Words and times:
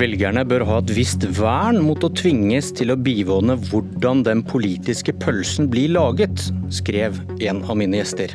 Velgerne 0.00 0.46
bør 0.48 0.62
ha 0.64 0.78
et 0.80 0.90
visst 0.96 1.26
vern 1.36 1.82
mot 1.84 2.00
å 2.06 2.08
tvinges 2.16 2.70
til 2.72 2.88
å 2.94 2.96
bivåne 2.96 3.58
hvordan 3.66 4.22
den 4.24 4.40
politiske 4.48 5.12
pølsen 5.20 5.68
blir 5.68 5.92
laget, 5.92 6.46
skrev 6.72 7.18
en 7.44 7.60
av 7.66 7.76
mine 7.76 8.00
gjester. 8.00 8.32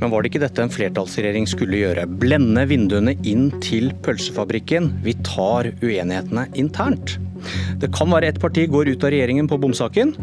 Men 0.00 0.10
var 0.10 0.24
det 0.24 0.32
ikke 0.32 0.42
dette 0.42 0.64
en 0.64 0.74
flertallsregjering 0.74 1.46
skulle 1.46 1.78
gjøre? 1.78 2.08
Blende 2.18 2.66
vinduene 2.66 3.14
inn 3.22 3.52
til 3.62 3.92
pølsefabrikken. 4.02 4.90
Vi 5.06 5.14
tar 5.22 5.70
uenighetene 5.78 6.48
internt. 6.58 7.20
Det 7.78 7.92
kan 7.94 8.10
være 8.10 8.32
ett 8.32 8.42
parti 8.42 8.66
går 8.66 8.90
ut 8.90 9.06
av 9.06 9.14
regjeringen 9.14 9.46
på 9.46 9.60
bomsaken, 9.62 10.16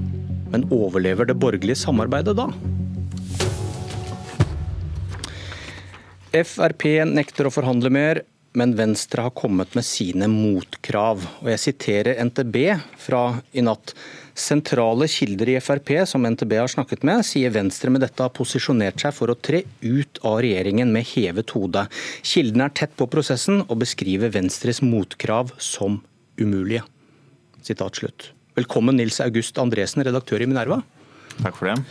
men 0.51 0.67
overlever 0.67 1.31
det 1.31 1.39
borgerlige 1.39 1.79
samarbeidet 1.79 2.35
da? 2.35 2.51
Frp 6.35 6.89
nekter 7.07 7.47
å 7.47 7.55
forhandle 7.55 7.93
mer 7.93 8.27
men 8.57 8.75
Venstre 8.77 9.25
har 9.25 9.33
kommet 9.35 9.75
med 9.75 9.85
sine 9.85 10.29
motkrav. 10.31 11.25
Og 11.43 11.49
Jeg 11.51 11.61
siterer 11.61 12.21
NTB 12.25 12.57
fra 13.01 13.41
i 13.51 13.63
natt. 13.65 13.93
Sentrale 14.37 15.07
kilder 15.09 15.49
i 15.49 15.57
Frp 15.61 15.91
som 16.09 16.25
NTB 16.29 16.53
har 16.59 16.69
snakket 16.69 17.05
med, 17.07 17.25
sier 17.25 17.53
Venstre 17.53 17.89
med 17.89 18.03
dette 18.05 18.21
har 18.21 18.33
posisjonert 18.33 19.01
seg 19.01 19.15
for 19.17 19.33
å 19.33 19.37
tre 19.37 19.63
ut 19.81 20.21
av 20.21 20.39
regjeringen 20.45 20.91
med 20.93 21.09
hevet 21.15 21.53
hode. 21.57 21.87
Kildene 22.21 22.69
er 22.69 22.75
tett 22.77 22.93
på 22.97 23.09
prosessen 23.09 23.63
og 23.65 23.79
beskriver 23.81 24.33
Venstres 24.33 24.83
motkrav 24.85 25.55
som 25.57 26.01
umulige. 26.37 26.85
Sitat 27.65 27.97
slutt. 27.97 28.31
Velkommen 28.57 28.97
Nils 28.97 29.19
August 29.21 29.57
Andresen, 29.61 30.05
redaktør 30.05 30.41
i 30.41 30.49
Minerva. 30.49 30.83
Takk 31.41 31.57
for 31.57 31.71
det. 31.71 31.81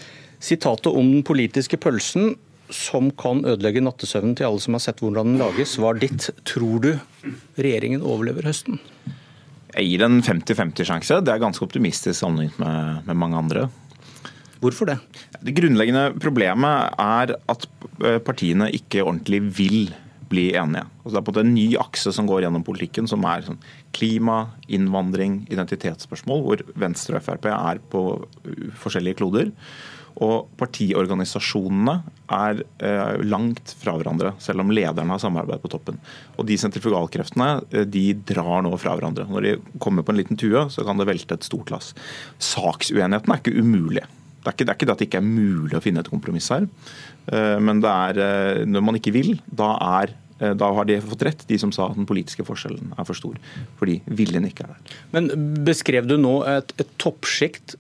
Sitatet 0.43 0.93
om 0.93 1.11
den 1.11 1.23
politiske 1.27 1.79
pølsen 1.81 2.35
som 2.73 3.11
kan 3.19 3.45
ødelegge 3.47 3.83
nattesøvnen 3.85 4.37
til 4.39 4.49
alle 4.49 4.63
som 4.63 4.77
har 4.77 4.85
sett 4.85 5.03
hvordan 5.03 5.33
den 5.33 5.43
lages, 5.43 5.77
var 5.83 5.99
ditt. 6.01 6.31
Tror 6.49 6.83
du 6.83 6.93
regjeringen 7.59 8.05
overlever 8.05 8.49
høsten? 8.49 8.81
Jeg 9.77 9.91
gir 9.91 10.07
en 10.07 10.23
50-50-sjanse. 10.25 11.21
Det 11.25 11.35
er 11.35 11.43
ganske 11.43 11.65
optimistisk 11.67 12.17
sammenlignet 12.19 12.57
med, 12.63 13.03
med, 13.09 13.19
mange 13.21 13.41
andre. 13.43 13.67
Hvorfor 14.63 14.89
det? 14.89 14.97
Det 15.45 15.53
grunnleggende 15.59 16.09
problemet 16.23 16.97
er 17.03 17.35
at 17.37 17.67
eh, 18.01 18.19
partiene 18.25 18.71
ikke 18.73 19.05
ordentlig 19.05 19.43
vil 19.59 19.81
bli 20.31 20.49
enige. 20.59 20.87
Altså 21.03 21.15
det 21.15 21.21
er 21.21 21.27
på 21.29 21.35
en 21.41 21.53
ny 21.55 21.67
akse 21.81 22.13
som 22.15 22.29
går 22.29 22.45
gjennom 22.45 22.65
politikken, 22.67 23.09
som 23.11 23.25
er 23.29 23.45
sånn 23.47 23.61
klima, 23.97 24.39
innvandring, 24.73 25.45
identitetsspørsmål, 25.53 26.43
hvor 26.47 26.65
Venstre 26.79 27.21
og 27.21 27.27
Frp 27.27 27.51
er 27.53 27.83
på 27.93 28.07
forskjellige 28.83 29.21
kloder. 29.23 29.53
Og 30.25 30.47
partiorganisasjonene 30.57 31.99
er 32.33 32.63
eh, 32.81 33.17
langt 33.29 33.75
fra 33.77 33.99
hverandre, 33.99 34.33
selv 34.41 34.65
om 34.65 34.73
lederne 34.73 35.13
har 35.13 35.21
samarbeid 35.21 35.61
på 35.61 35.71
toppen. 35.75 35.99
Og 36.41 36.49
de 36.49 36.57
sentrifugalkreftene 36.61 37.51
eh, 37.69 37.85
de 37.85 38.07
drar 38.29 38.65
nå 38.65 38.73
fra 38.81 38.95
hverandre. 38.97 39.29
Når 39.29 39.45
de 39.45 39.57
kommer 39.83 40.07
på 40.07 40.15
en 40.15 40.23
liten 40.23 40.41
tue, 40.41 40.65
så 40.73 40.87
kan 40.89 40.97
det 40.97 41.09
velte 41.11 41.37
et 41.37 41.45
stort 41.45 41.73
lass. 41.75 41.93
Saksuenigheten 42.41 43.35
er 43.35 43.43
ikke 43.43 43.61
umulig. 43.61 44.07
Det 44.47 44.53
er 44.53 44.55
ikke, 44.55 44.67
det 44.67 44.71
er 44.71 44.79
ikke 44.79 44.87
det 44.87 44.95
at 44.95 45.01
det 45.03 45.09
ikke 45.09 45.19
er 45.19 45.27
mulig 45.27 45.75
å 45.75 45.83
finne 45.83 46.03
et 46.05 46.13
kompromiss 46.13 46.53
her. 46.55 46.69
Eh, 47.35 47.59
men 47.59 47.83
det 47.83 47.91
er 47.91 48.23
eh, 48.23 48.63
når 48.69 48.85
man 48.87 48.99
ikke 49.01 49.15
vil, 49.17 49.33
da, 49.51 49.73
er, 49.99 50.13
eh, 50.39 50.53
da 50.55 50.71
har 50.77 50.87
de 50.87 51.01
fått 51.03 51.25
rett, 51.27 51.47
de 51.49 51.59
som 51.59 51.73
sa 51.75 51.89
at 51.91 51.99
den 51.99 52.07
politiske 52.07 52.47
forskjellen 52.47 52.95
er 52.95 53.09
for 53.09 53.19
stor. 53.19 53.41
Fordi 53.81 53.99
viljen 54.07 54.47
ikke 54.47 54.69
er 54.69 54.77
der. 54.77 54.99
Men 55.17 55.33
beskrev 55.67 56.07
du 56.07 56.15
nå 56.21 56.39
et, 56.47 56.71
et 56.79 56.93
toppsjikt 57.03 57.75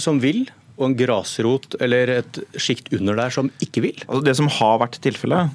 som 0.00 0.22
vil, 0.24 0.46
og 0.76 0.90
en 0.90 0.96
grasrot 0.96 1.78
eller 1.80 2.10
et 2.18 2.38
sjikt 2.60 2.90
under 2.92 3.16
der 3.16 3.32
som 3.32 3.46
ikke 3.64 3.80
vil? 3.84 4.00
Altså 4.06 4.24
det 4.26 4.34
som 4.36 4.48
har 4.58 4.74
vært 4.82 4.98
tilfellet, 5.04 5.54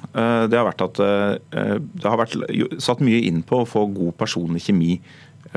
det 0.50 0.58
har 0.58 0.66
vært 0.66 0.82
at 0.82 0.98
det 0.98 2.02
har 2.02 2.18
vært 2.18 2.34
satt 2.82 3.04
mye 3.06 3.20
inn 3.28 3.38
på 3.46 3.60
å 3.62 3.68
få 3.70 3.84
god 3.94 4.16
personlig 4.18 4.64
kjemi 4.66 4.96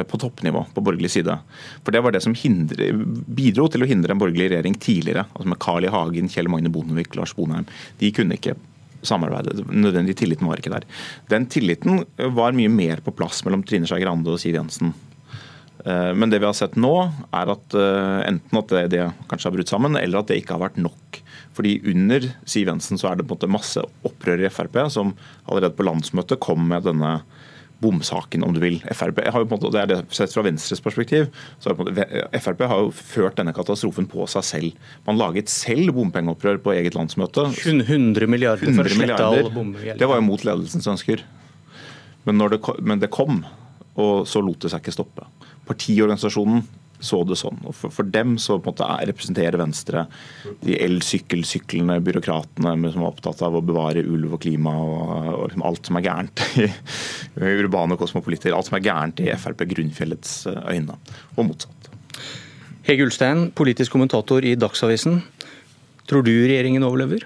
på 0.04 0.20
toppnivå 0.20 0.66
på 0.76 0.84
borgerlig 0.84 1.14
side. 1.14 1.38
For 1.84 1.96
Det 1.96 2.04
var 2.04 2.12
det 2.12 2.24
som 2.26 2.36
hindre, 2.36 2.92
bidro 3.28 3.70
til 3.72 3.86
å 3.86 3.90
hindre 3.90 4.12
en 4.12 4.20
borgerlig 4.20 4.52
regjering 4.52 4.76
tidligere. 4.76 5.26
altså 5.34 5.50
Med 5.50 5.62
Carl 5.64 5.88
I. 5.88 5.92
Hagen, 5.94 6.30
Kjell 6.30 6.52
Magne 6.52 6.70
Bondevik, 6.70 7.16
Lars 7.16 7.36
Bonheim. 7.38 7.66
De 8.00 8.12
kunne 8.12 8.36
ikke 8.36 8.58
samarbeide. 9.06 9.64
Nødvendig 9.72 10.18
tilliten 10.18 10.48
var 10.50 10.60
ikke 10.60 10.74
der. 10.74 10.86
Den 11.30 11.46
tilliten 11.46 12.04
var 12.18 12.58
mye 12.58 12.70
mer 12.70 13.04
på 13.06 13.14
plass 13.16 13.44
mellom 13.46 13.64
Trine 13.64 13.88
Skei 13.88 14.02
Grande 14.02 14.34
og 14.34 14.42
Siv 14.42 14.58
Jensen 14.58 14.96
Eh, 15.86 16.14
men 16.14 16.30
det 16.30 16.40
vi 16.40 16.48
har 16.48 16.58
sett 16.58 16.78
nå, 16.82 16.94
er 17.36 17.52
at 17.54 17.76
eh, 17.78 18.22
enten 18.26 18.60
at 18.60 18.72
det, 18.74 18.84
det, 18.96 19.04
kanskje 19.30 19.52
har 19.52 19.56
brutt 19.58 19.72
sammen, 19.72 19.98
eller 20.00 20.22
at 20.22 20.32
det 20.32 20.40
ikke 20.42 20.58
har 20.58 20.66
vært 20.66 20.80
nok. 20.82 21.20
Fordi 21.56 21.78
Under 21.92 22.26
Siv 22.50 22.72
Jensen 22.72 23.00
så 23.00 23.12
er 23.12 23.20
det 23.20 23.28
på 23.28 23.36
en 23.36 23.38
måte 23.38 23.52
masse 23.54 23.84
opprør 24.08 24.42
i 24.44 24.52
Frp, 24.52 24.80
som 24.92 25.14
allerede 25.46 25.76
på 25.78 25.86
landsmøtet 25.86 26.42
kom 26.44 26.66
med 26.72 26.88
denne 26.90 27.20
bomsaken, 27.86 28.44
om 28.46 28.54
du 28.56 28.60
vil. 28.64 28.80
FRP 28.92 29.22
har 29.30 29.44
jo 29.44 29.50
på 29.50 29.58
en 29.58 29.62
måte, 29.62 29.72
det 29.76 29.82
er 29.84 29.92
det 29.94 30.00
Sett 30.16 30.34
fra 30.36 30.44
Venstres 30.46 30.84
perspektiv, 30.84 31.30
så 31.62 31.72
har 31.72 31.80
måte, 31.80 32.06
Frp 32.42 32.66
har 32.70 32.84
jo 32.84 32.92
ført 32.96 33.40
denne 33.40 33.54
katastrofen 33.56 34.10
på 34.12 34.28
seg 34.32 34.48
selv. 34.48 34.92
Man 35.08 35.20
laget 35.22 35.52
selv 35.54 35.96
bompengeopprør 35.98 36.62
på 36.66 36.76
eget 36.76 36.98
landsmøte. 36.98 37.48
100 37.66 38.30
milliarder 38.32 38.72
for 38.72 38.86
å 38.86 38.96
slette 38.98 39.22
all 39.22 39.52
bomgjeld. 39.54 40.00
Det 40.02 40.10
var 40.10 40.22
jo 40.22 40.28
mot 40.28 40.48
ledelsens 40.48 40.90
ønsker. 40.96 41.24
Men, 42.26 42.42
det, 42.50 42.62
men 42.82 43.02
det 43.02 43.14
kom, 43.14 43.44
og 44.02 44.26
så 44.28 44.42
lot 44.42 44.66
det 44.66 44.74
seg 44.74 44.82
ikke 44.82 44.96
stoppe 44.98 45.30
partiorganisasjonen 45.66 46.66
så 47.06 47.22
det 47.28 47.38
sånn. 47.40 47.60
Og 47.66 47.76
for, 47.78 47.94
for 47.94 48.08
dem 48.12 48.36
så 48.42 48.58
på 48.58 48.70
en 48.70 48.74
måte 48.74 48.88
er, 48.88 49.10
representerer 49.12 49.60
Venstre 49.62 50.06
de 50.66 50.78
elsykkelsyklende 50.86 52.00
byråkratene 52.06 52.76
som 52.94 53.06
er 53.06 53.10
opptatt 53.10 53.44
av 53.46 53.58
å 53.58 53.64
bevare 53.66 54.06
ulv 54.06 54.38
og 54.38 54.42
klima 54.46 54.74
og, 54.82 55.04
og 55.36 55.46
liksom 55.50 55.68
alt 55.70 55.92
som 55.92 56.00
er 56.00 56.08
gærent 56.08 56.46
i, 56.64 56.68
i 56.68 57.54
urbane 57.64 58.00
kosmopolitter. 58.00 58.56
Alt 58.56 58.72
som 58.72 58.80
er 58.80 58.88
gærent 58.88 59.22
i 59.24 59.30
Frp 59.40 59.66
Grunnfjellets 59.72 60.42
eh, 60.52 60.74
øyne, 60.76 60.98
og 61.36 61.48
motsatt. 61.52 61.94
Hege 62.86 63.08
Ulstein, 63.08 63.48
politisk 63.58 63.96
kommentator 63.96 64.46
i 64.46 64.54
Dagsavisen. 64.60 65.24
Tror 66.06 66.26
du 66.26 66.34
regjeringen 66.36 66.86
overlever? 66.86 67.26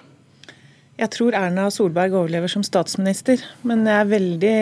Jeg 1.00 1.13
tror 1.13 1.35
Erna 1.38 1.69
Solberg 1.72 2.16
overlever 2.16 2.51
som 2.51 2.63
statsminister, 2.66 3.40
men 3.63 3.85
jeg 3.88 3.96
er 3.96 4.09
veldig 4.09 4.56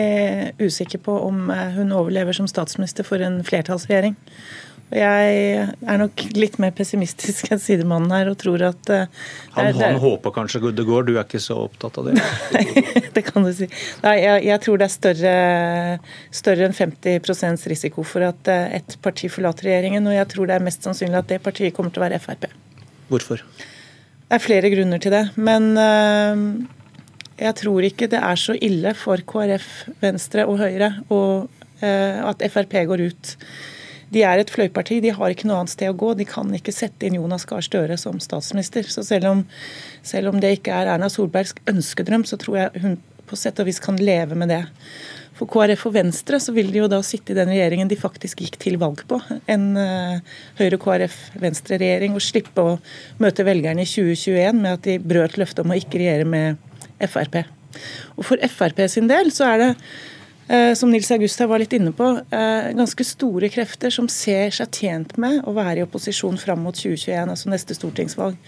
usikker 0.62 1.00
på 1.02 1.16
om 1.26 1.48
eh, 1.50 1.74
hun 1.74 1.90
overlever 1.90 2.36
som 2.36 2.46
statsminister 2.50 3.06
for 3.06 3.22
en 3.24 3.40
flertallsregjering. 3.46 4.14
Jeg 4.88 5.32
er 5.84 5.98
nok 6.00 6.22
litt 6.32 6.54
mer 6.62 6.72
pessimistisk 6.72 7.50
enn 7.52 7.60
sidemannen 7.60 8.12
her 8.14 8.30
og 8.30 8.38
tror 8.40 8.62
at 8.70 8.88
uh, 8.88 9.26
Han, 9.52 9.68
han 9.76 9.98
håper 10.00 10.32
kanskje 10.32 10.70
det 10.72 10.86
går, 10.88 11.04
du 11.04 11.12
er 11.18 11.26
ikke 11.26 11.42
så 11.44 11.58
opptatt 11.66 11.98
av 12.00 12.08
det? 12.08 12.14
det 13.16 13.24
kan 13.26 13.44
du 13.44 13.52
si. 13.52 13.68
Nei, 14.00 14.14
jeg, 14.22 14.46
jeg 14.48 14.64
tror 14.64 14.80
det 14.80 14.88
er 14.88 14.94
større, 14.94 15.34
større 16.40 16.70
enn 16.70 16.78
50 16.78 17.68
risiko 17.68 18.06
for 18.06 18.24
at 18.30 18.48
uh, 18.48 18.72
et 18.78 18.96
parti 19.04 19.28
forlater 19.32 19.68
regjeringen, 19.68 20.08
og 20.08 20.16
jeg 20.16 20.30
tror 20.32 20.48
det 20.48 20.56
er 20.56 20.66
mest 20.70 20.88
sannsynlig 20.88 21.20
at 21.20 21.30
det 21.34 21.42
partiet 21.44 21.76
kommer 21.76 21.92
til 21.92 22.00
å 22.00 22.08
være 22.08 22.22
Frp. 22.24 22.48
Hvorfor? 23.12 23.44
Det 23.44 24.36
er 24.36 24.44
flere 24.44 24.72
grunner 24.72 25.00
til 25.00 25.12
det. 25.12 25.22
Men 25.40 25.70
eh, 25.80 26.40
jeg 27.40 27.56
tror 27.60 27.84
ikke 27.86 28.08
det 28.12 28.20
er 28.20 28.40
så 28.40 28.56
ille 28.56 28.92
for 28.96 29.20
KrF, 29.24 29.68
Venstre 30.02 30.44
og 30.48 30.60
Høyre 30.60 30.90
og, 31.08 31.48
at 31.80 32.42
Frp 32.52 32.74
går 32.90 33.04
ut. 33.08 33.32
De 34.14 34.22
er 34.24 34.40
et 34.40 34.50
fløyparti, 34.50 35.00
de 35.04 35.12
har 35.14 35.34
ikke 35.34 35.48
noe 35.48 35.60
annet 35.62 35.74
sted 35.74 35.92
å 35.92 35.98
gå. 35.98 36.14
De 36.16 36.26
kan 36.28 36.48
ikke 36.56 36.74
sette 36.74 37.08
inn 37.08 37.18
Jonas 37.18 37.44
Gahr 37.48 37.64
Støre 37.64 37.98
som 38.00 38.20
statsminister. 38.22 38.88
Så 38.88 39.04
selv 39.06 39.30
om, 39.32 39.44
selv 40.06 40.32
om 40.32 40.40
det 40.40 40.54
ikke 40.58 40.74
er 40.74 40.94
Erna 40.94 41.10
Solbergs 41.12 41.54
ønskedrøm, 41.68 42.24
så 42.28 42.40
tror 42.40 42.62
jeg 42.62 42.84
hun 42.84 42.98
på 43.28 43.36
sett 43.36 43.60
og 43.60 43.68
vis 43.68 43.80
kan 43.84 43.98
leve 44.00 44.38
med 44.38 44.48
det. 44.52 44.62
For 45.38 45.46
KrF 45.50 45.84
og 45.86 45.94
Venstre 45.94 46.40
så 46.42 46.52
vil 46.54 46.72
de 46.74 46.80
jo 46.80 46.88
da 46.90 46.98
sitte 47.06 47.30
i 47.30 47.36
den 47.36 47.50
regjeringen 47.52 47.90
de 47.90 47.98
faktisk 47.98 48.40
gikk 48.42 48.56
til 48.62 48.78
valg 48.80 49.04
på. 49.10 49.20
En 49.46 49.68
uh, 49.78 50.40
Høyre-KrF-Venstre-regjering, 50.58 52.16
og 52.18 52.24
slippe 52.24 52.64
å 52.64 52.74
møte 53.22 53.46
velgerne 53.46 53.84
i 53.84 53.88
2021 53.88 54.58
med 54.58 54.72
at 54.72 54.88
de 54.88 54.98
brøt 54.98 55.38
løftet 55.38 55.62
om 55.62 55.74
å 55.74 55.78
ikke 55.78 56.00
regjere 56.02 56.26
med 56.26 56.58
Frp. 57.06 57.44
Og 58.16 58.26
For 58.26 58.50
Frp 58.50 58.82
sin 58.90 59.10
del 59.10 59.30
så 59.34 59.52
er 59.52 59.62
det 59.62 59.70
som 60.78 60.88
Nils 60.88 61.10
Augusta 61.12 61.44
var 61.46 61.60
litt 61.60 61.74
inne 61.76 61.90
på, 61.92 62.06
uh, 62.32 62.68
ganske 62.76 63.04
store 63.04 63.50
krefter 63.52 63.92
som 63.92 64.06
ser 64.08 64.54
seg 64.54 64.72
tjent 64.72 65.10
med 65.20 65.42
å 65.44 65.52
være 65.56 65.82
i 65.82 65.84
opposisjon 65.84 66.38
fram 66.40 66.62
mot 66.64 66.76
2021, 66.76 67.34
altså 67.34 67.52
neste 67.52 67.76
stortingsvalg. 67.76 68.38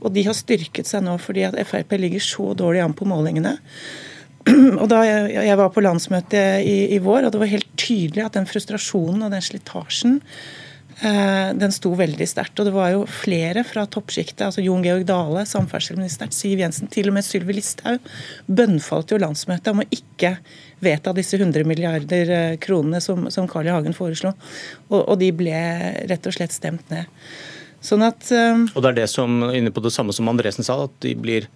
Og 0.00 0.14
de 0.14 0.24
har 0.24 0.38
styrket 0.38 0.88
seg 0.88 1.04
nå 1.04 1.18
fordi 1.20 1.44
at 1.48 1.58
Frp 1.68 1.92
ligger 2.00 2.24
så 2.24 2.52
dårlig 2.56 2.80
an 2.86 2.96
på 2.96 3.08
målingene. 3.10 3.58
Og 4.80 4.88
da 4.90 5.02
jeg, 5.06 5.54
var 5.58 5.70
på 5.74 5.84
landsmøtet 5.84 6.64
i, 6.66 6.76
i, 6.96 6.98
vår, 7.02 7.28
og 7.28 7.34
det 7.34 7.40
var 7.42 7.50
helt 7.52 7.68
tydelig 7.78 8.24
at 8.24 8.34
den 8.34 8.48
frustrasjonen 8.50 9.22
og 9.22 9.30
den 9.34 9.44
slitasjen 9.44 10.16
eh, 10.18 10.61
den 11.02 11.72
sto 11.74 11.90
veldig 11.98 12.26
sterkt. 12.30 12.60
Og 12.62 12.68
det 12.68 12.72
var 12.76 12.92
jo 12.92 13.00
flere 13.10 13.64
fra 13.66 13.82
toppsjiktet, 13.90 14.44
altså 14.46 14.62
Jon 14.62 14.84
Georg 14.86 15.02
Dale, 15.08 15.42
samferdselsministeren, 15.50 16.30
Siv 16.30 16.62
Jensen, 16.62 16.90
til 16.92 17.10
og 17.10 17.16
med 17.16 17.26
Sylvi 17.26 17.56
Listhaug, 17.56 18.06
bønnfalt 18.46 19.10
jo 19.10 19.18
landsmøtet 19.18 19.72
om 19.72 19.82
å 19.82 19.88
ikke 19.90 20.36
vedta 20.82 21.14
disse 21.16 21.38
100 21.38 21.64
milliarder 21.68 22.30
eh, 22.30 22.56
kronene 22.62 23.00
som, 23.00 23.28
som 23.30 23.48
Carl 23.50 23.68
I. 23.68 23.74
Hagen 23.74 23.96
foreslo. 23.96 24.34
Og, 24.90 25.00
og, 25.00 25.14
de 25.22 25.30
ble 25.36 25.54
rett 26.10 26.26
og 26.28 26.34
slett 26.36 26.54
stemt 26.54 26.90
ned. 26.92 27.10
Sånn 27.82 28.04
at 28.06 28.28
um, 28.30 28.66
Og 28.70 28.82
det 28.82 28.92
er 28.92 28.98
det 29.02 29.08
som, 29.10 29.40
inne 29.50 29.72
på 29.74 29.82
det 29.82 29.94
samme 29.94 30.14
som 30.14 30.30
Andresen 30.30 30.66
sa, 30.66 30.84
at 30.86 30.94
de 31.02 31.14
blir, 31.18 31.48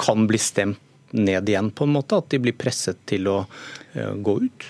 kan 0.00 0.26
bli 0.28 0.40
stemt 0.40 0.80
ned 1.12 1.48
igjen, 1.48 1.70
på 1.72 1.84
en 1.84 1.94
måte? 1.96 2.20
At 2.20 2.32
de 2.32 2.40
blir 2.40 2.56
presset 2.56 3.00
til 3.08 3.28
å 3.28 3.42
uh, 3.44 4.12
gå 4.16 4.38
ut? 4.46 4.68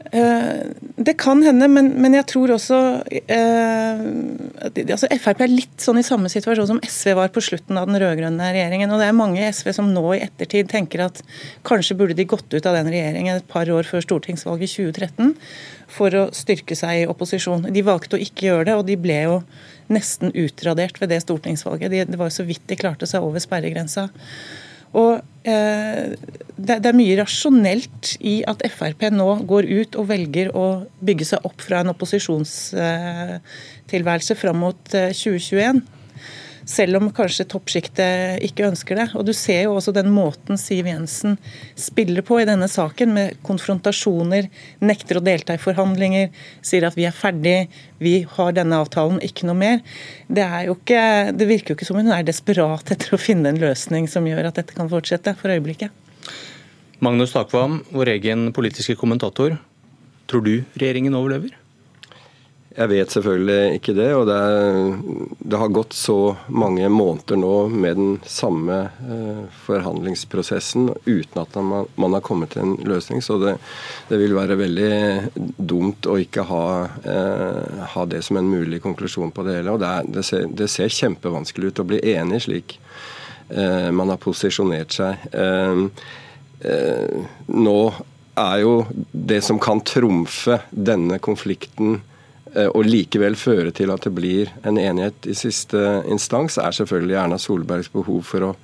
Eh, 0.00 0.60
det 0.96 1.12
kan 1.20 1.42
hende, 1.44 1.66
men, 1.68 1.90
men 2.00 2.14
jeg 2.16 2.24
tror 2.32 2.54
også 2.54 2.76
eh, 3.04 3.98
altså 4.64 5.10
Frp 5.20 5.42
er 5.44 5.52
litt 5.52 5.84
sånn 5.84 6.00
i 6.00 6.04
samme 6.06 6.30
situasjon 6.32 6.70
som 6.70 6.80
SV 6.80 7.12
var 7.18 7.28
på 7.34 7.42
slutten 7.44 7.76
av 7.76 7.90
den 7.90 8.00
rød-grønne 8.00 8.48
regjeringen. 8.54 8.90
og 8.90 9.02
Det 9.02 9.10
er 9.10 9.18
mange 9.18 9.42
i 9.42 9.50
SV 9.52 9.74
som 9.76 9.90
nå 9.92 10.04
i 10.16 10.22
ettertid 10.24 10.70
tenker 10.72 11.04
at 11.04 11.20
kanskje 11.68 11.98
burde 12.00 12.16
de 12.16 12.26
gått 12.28 12.48
ut 12.48 12.64
av 12.64 12.78
den 12.78 12.88
regjeringen 12.88 13.36
et 13.36 13.50
par 13.50 13.68
år 13.70 13.84
før 13.86 14.06
stortingsvalget 14.06 14.72
i 14.72 14.88
2013 14.88 15.34
for 15.90 16.16
å 16.16 16.26
styrke 16.34 16.78
seg 16.78 17.02
i 17.02 17.08
opposisjon. 17.10 17.68
De 17.68 17.84
valgte 17.84 18.16
å 18.16 18.24
ikke 18.24 18.48
gjøre 18.48 18.70
det, 18.70 18.78
og 18.80 18.88
de 18.88 18.96
ble 19.00 19.20
jo 19.26 19.36
nesten 19.92 20.32
utradert 20.32 21.00
ved 21.02 21.12
det 21.12 21.20
stortingsvalget. 21.26 21.92
De, 21.92 22.06
det 22.08 22.18
var 22.18 22.30
jo 22.30 22.38
så 22.40 22.48
vidt 22.48 22.64
de 22.70 22.78
klarte 22.80 23.10
seg 23.10 23.26
over 23.26 23.42
sperregrensa. 23.42 24.08
Og 24.96 25.20
det, 25.44 26.76
det, 26.82 26.88
er 26.90 26.96
mye 26.96 27.18
rasjonelt 27.20 28.16
i 28.20 28.44
at 28.48 28.62
Frp 28.74 29.02
nå 29.14 29.36
går 29.48 29.64
ut 29.70 29.96
og 29.96 30.08
velger 30.10 30.56
å 30.56 30.84
bygge 31.00 31.24
seg 31.32 31.38
opp 31.48 31.60
fra 31.64 31.80
en 31.80 31.92
opposisjonstilværelse 31.94 34.34
fram 34.36 34.58
mot 34.66 34.94
eh, 34.94 35.12
2021 35.16 35.82
selv 36.70 37.00
om 37.00 37.08
kanskje 37.14 37.46
toppsjiktet 37.50 38.44
ikke 38.46 38.68
ønsker 38.68 39.00
det. 39.00 39.06
Og 39.18 39.26
Du 39.26 39.32
ser 39.36 39.64
jo 39.64 39.76
også 39.76 39.94
den 39.96 40.10
måten 40.14 40.58
Siv 40.60 40.88
Jensen 40.88 41.36
spiller 41.78 42.24
på 42.26 42.40
i 42.40 42.46
denne 42.48 42.68
saken, 42.70 43.14
med 43.16 43.40
konfrontasjoner, 43.46 44.48
nekter 44.84 45.18
å 45.18 45.24
delta 45.24 45.56
i 45.56 45.62
forhandlinger, 45.62 46.30
sier 46.62 46.86
at 46.86 46.98
vi 46.98 47.08
er 47.08 47.16
ferdig, 47.16 47.56
vi 47.98 48.20
har 48.36 48.54
denne 48.56 48.78
avtalen, 48.80 49.20
ikke 49.24 49.48
noe 49.48 49.58
mer. 49.58 49.80
Det, 50.28 50.46
ikke, 50.70 51.02
det 51.36 51.48
virker 51.50 51.74
jo 51.74 51.78
ikke 51.78 51.88
som 51.88 52.00
hun 52.00 52.12
er 52.14 52.26
desperat 52.26 52.94
etter 52.94 53.16
å 53.16 53.20
finne 53.20 53.50
en 53.50 53.60
løsning 53.60 54.08
som 54.10 54.28
gjør 54.28 54.50
at 54.50 54.62
dette 54.62 54.76
kan 54.76 54.90
fortsette, 54.90 55.34
for 55.40 55.52
øyeblikket. 55.52 55.92
Magnus 57.00 57.32
Takvam, 57.32 57.80
vår 57.94 58.14
egen 58.16 58.50
politiske 58.56 58.96
kommentator. 59.00 59.56
Tror 60.30 60.44
du 60.44 60.54
regjeringen 60.76 61.16
overlever? 61.16 61.59
Jeg 62.70 62.86
vet 62.86 63.10
selvfølgelig 63.10 63.78
ikke 63.80 63.92
det. 63.98 64.08
Og 64.14 64.28
det, 64.28 64.34
er, 64.38 64.90
det, 65.42 65.58
har 65.58 65.72
gått 65.74 65.94
så 65.96 66.36
mange 66.46 66.86
måneder 66.92 67.38
nå 67.40 67.54
med 67.72 67.96
den 67.98 68.12
samme 68.30 68.76
eh, 69.02 69.40
forhandlingsprosessen 69.64 70.92
uten 71.04 71.40
at 71.42 71.56
man, 71.58 71.88
man, 71.98 72.14
har 72.14 72.22
kommet 72.22 72.54
til 72.54 72.62
en 72.62 72.76
løsning. 72.86 73.24
Så 73.26 73.40
det, 73.42 73.56
det 74.08 74.20
vil 74.22 74.36
være 74.38 74.58
veldig 74.60 74.92
dumt 75.58 76.06
å 76.06 76.20
ikke 76.22 76.44
ha, 76.46 76.66
eh, 77.02 77.80
ha, 77.96 78.04
det 78.06 78.22
som 78.26 78.38
en 78.38 78.52
mulig 78.52 78.78
konklusjon 78.84 79.34
på 79.34 79.46
det 79.48 79.58
hele. 79.58 79.74
Og 79.74 79.82
det, 80.14 80.22
ser, 80.28 80.46
det 80.46 80.70
ser, 80.70 80.92
kjempevanskelig 81.00 81.72
ut 81.72 81.82
å 81.82 81.88
bli 81.90 81.98
enig 82.12 82.44
slik 82.46 82.76
eh, 83.48 83.90
man 83.90 84.14
har 84.14 84.22
posisjonert 84.22 84.94
seg. 84.94 85.26
Eh, 85.34 85.82
eh, 86.70 87.34
nå 87.50 87.80
er 88.38 88.62
jo 88.62 88.76
det 89.10 89.40
som 89.42 89.58
kan 89.58 89.82
trumfe 89.82 90.60
denne 90.70 91.18
konflikten 91.18 91.98
og 92.50 92.86
likevel 92.86 93.36
føre 93.38 93.70
til 93.74 93.90
at 93.94 94.02
det 94.06 94.12
blir 94.16 94.48
en 94.66 94.78
enighet 94.80 95.26
i 95.30 95.34
siste 95.38 96.02
instans, 96.10 96.58
er 96.58 96.72
selvfølgelig 96.74 97.16
Erna 97.22 97.38
Solbergs 97.38 97.88
behov 97.92 98.22
for 98.26 98.40
å 98.48 98.56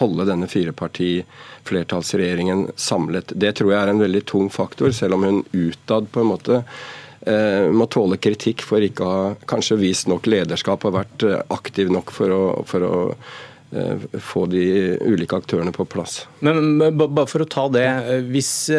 holde 0.00 0.24
denne 0.30 0.46
fireparti-flertallsregjeringen 0.48 2.68
samlet. 2.80 3.32
Det 3.36 3.52
tror 3.58 3.72
jeg 3.72 3.80
er 3.82 3.88
en 3.92 4.00
veldig 4.00 4.24
tung 4.30 4.48
faktor, 4.52 4.90
selv 4.96 5.14
om 5.18 5.22
hun 5.28 5.44
utad 5.52 6.08
på 6.12 6.20
en 6.22 6.32
måte 6.32 6.54
eh, 6.64 7.68
må 7.68 7.86
tåle 7.92 8.16
kritikk 8.16 8.62
for 8.64 8.80
ikke 8.84 9.04
å 9.04 9.12
ha 9.12 9.34
kanskje 9.50 9.82
vist 9.82 10.06
nok 10.08 10.26
lederskap 10.30 10.84
og 10.88 10.96
vært 10.96 11.22
eh, 11.28 11.42
aktiv 11.52 11.86
nok 11.92 12.08
for 12.14 12.28
å, 12.32 12.62
for 12.68 12.80
å 12.88 13.14
få 14.22 14.46
de 14.46 14.94
ulike 15.02 15.34
aktørene 15.34 15.72
på 15.74 15.82
plass. 15.90 16.30
Men, 16.46 16.78
men 16.78 16.94
bare 16.94 17.26
for 17.26 17.42
å 17.42 17.50
ta 17.50 17.66
det, 17.74 17.90
hvis 18.28 18.70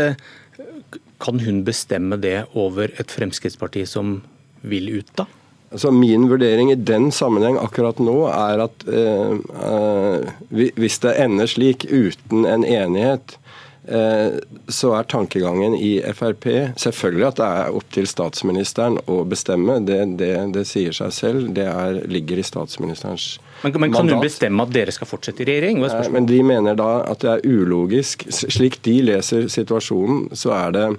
kan 1.19 1.39
hun 1.43 1.67
bestemme 1.67 2.15
det 2.21 2.45
over 2.55 2.93
et 2.95 3.11
Fremskrittsparti 3.11 3.83
som 3.89 4.21
vil 4.69 4.91
ut 4.99 5.15
da? 5.17 5.27
Altså 5.75 5.91
Min 5.91 6.29
vurdering 6.29 6.71
i 6.71 6.75
den 6.75 7.09
sammenheng 7.11 7.57
akkurat 7.59 7.97
nå 7.99 8.19
er 8.31 8.61
at 8.63 8.85
eh, 8.87 9.33
eh, 9.67 10.69
hvis 10.77 11.01
det 11.03 11.17
ender 11.19 11.49
slik 11.51 11.83
uten 11.89 12.45
en 12.47 12.63
enighet, 12.63 13.35
eh, 13.83 14.37
så 14.71 14.93
er 14.95 15.09
tankegangen 15.11 15.75
i 15.75 15.97
Frp 16.15 16.47
selvfølgelig 16.79 17.27
at 17.27 17.41
det 17.41 17.49
er 17.57 17.79
opp 17.81 17.89
til 17.97 18.07
statsministeren 18.07 19.01
å 19.11 19.23
bestemme. 19.27 19.81
Det, 19.83 19.99
det, 20.21 20.31
det 20.55 20.63
sier 20.69 20.95
seg 20.95 21.11
selv. 21.17 21.51
Det 21.57 21.67
er, 21.67 21.99
ligger 22.07 22.39
i 22.39 22.47
statsministerens 22.47 23.27
men, 23.65 23.75
men 23.81 23.93
Kan 23.97 24.13
hun 24.13 24.23
bestemme 24.23 24.63
at 24.63 24.73
dere 24.75 24.93
skal 24.95 25.09
fortsette 25.09 25.43
i 25.43 25.49
regjering? 25.49 25.83
Nei, 25.83 26.09
men 26.13 26.29
De 26.29 26.39
mener 26.45 26.77
da 26.77 27.01
at 27.09 27.25
det 27.25 27.35
er 27.35 27.45
ulogisk. 27.47 28.27
Slik 28.29 28.79
de 28.85 28.99
leser 29.09 29.49
situasjonen, 29.51 30.29
så 30.37 30.53
er 30.55 30.75
det 30.75 30.89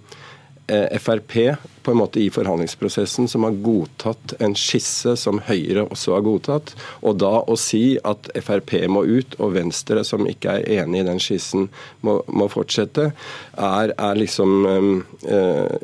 Frp 0.67 1.35
på 1.83 1.93
en 1.93 2.01
måte 2.01 2.19
i 2.19 2.31
forhandlingsprosessen 2.31 3.29
som 3.31 3.45
har 3.47 3.59
godtatt 3.63 4.35
en 4.43 4.57
skisse 4.59 5.13
som 5.21 5.39
Høyre 5.47 5.85
også 5.87 6.17
har 6.17 6.25
godtatt. 6.27 6.73
Og 7.07 7.21
da 7.23 7.45
å 7.47 7.55
si 7.61 7.95
at 8.03 8.27
Frp 8.35 8.75
må 8.91 9.05
ut, 9.07 9.37
og 9.39 9.55
Venstre, 9.55 10.03
som 10.05 10.27
ikke 10.27 10.59
er 10.59 10.83
enig 10.83 11.05
i 11.05 11.07
den 11.07 11.23
skissen, 11.23 11.69
må, 12.03 12.19
må 12.27 12.49
fortsette, 12.51 13.13
er, 13.55 13.95
er 13.95 14.19
liksom 14.19 14.57
eh, 15.31 15.77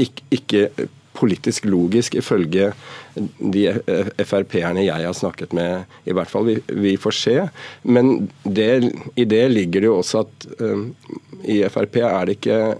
ikke, 0.00 0.24
ikke 0.38 0.88
politisk 1.12 1.66
logisk, 1.68 2.16
ifølge 2.16 2.70
de 3.12 3.66
Frp-erne 4.24 4.86
jeg 4.86 5.04
har 5.04 5.18
snakket 5.18 5.52
med. 5.52 5.84
I 6.08 6.16
hvert 6.16 6.32
fall. 6.32 6.48
Vi, 6.48 6.56
vi 6.72 6.94
får 6.96 7.18
se. 7.18 7.36
Men 7.84 8.30
det, 8.44 8.70
i 9.20 9.28
det 9.28 9.44
ligger 9.52 9.84
det 9.84 9.90
jo 9.90 9.98
også 9.98 10.24
at 10.24 10.48
um, 10.64 10.88
i 11.44 11.60
Frp 11.68 12.00
er 12.00 12.30
det 12.30 12.38
ikke 12.40 12.62
Eh, 12.62 12.78